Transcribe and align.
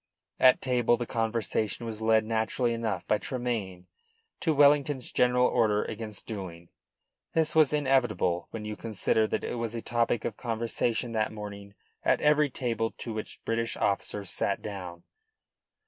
At 0.39 0.61
table 0.63 0.97
the 0.97 1.05
conversation 1.05 1.85
was 1.85 2.01
led 2.01 2.25
naturally 2.25 2.73
enough 2.73 3.05
by 3.05 3.19
Tremayne 3.19 3.85
to 4.39 4.51
Wellington's 4.51 5.11
general 5.11 5.45
order 5.45 5.83
against 5.83 6.25
duelling. 6.25 6.69
This 7.35 7.53
was 7.53 7.71
inevitable 7.71 8.47
when 8.49 8.65
you 8.65 8.75
consider 8.75 9.27
that 9.27 9.43
it 9.43 9.59
was 9.59 9.75
a 9.75 9.81
topic 9.83 10.25
of 10.25 10.37
conversation 10.37 11.11
that 11.11 11.31
morning 11.31 11.75
at 12.03 12.19
every 12.19 12.49
table 12.49 12.89
to 12.97 13.13
which 13.13 13.41
British 13.45 13.77
officers 13.77 14.31
sat 14.31 14.63
down. 14.63 15.03